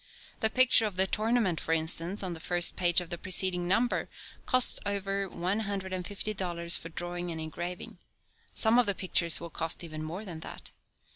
[0.39, 4.09] The picture of "The Tournament," for instance, on the first page of the preceding number,
[4.47, 7.99] cost over one hundred and fifty dollars for drawing and engraving.
[8.51, 10.71] Some of the pictures will cost even more than that.